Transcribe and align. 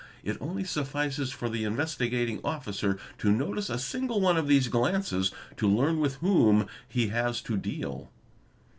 It 0.23 0.35
only 0.41 0.63
suffices 0.63 1.31
for 1.31 1.47
the 1.47 1.63
Investigating 1.63 2.41
Officer 2.43 2.97
to 3.19 3.31
notice 3.31 3.69
a 3.69 3.77
single 3.77 4.19
one 4.19 4.35
of 4.35 4.47
these 4.47 4.67
glances 4.67 5.31
to 5.57 5.67
learn 5.69 5.99
with 5.99 6.15
whom 6.15 6.65
he 6.89 7.09
has 7.09 7.39
to 7.41 7.55
deal. 7.55 8.09